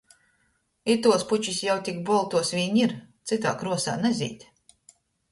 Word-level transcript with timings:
Ituos 0.93 1.25
pučis 1.31 1.59
jau 1.65 1.75
tik 1.89 1.99
boltuos 2.07 2.49
viņ 2.59 2.79
ir, 2.85 2.93
cytā 3.33 3.51
kruosā 3.59 3.93
nazīd! 4.07 4.47